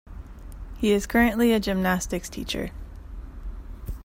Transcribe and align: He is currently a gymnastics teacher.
He 0.77 0.93
is 0.93 1.05
currently 1.05 1.53
a 1.53 1.59
gymnastics 1.59 2.27
teacher. 2.27 2.71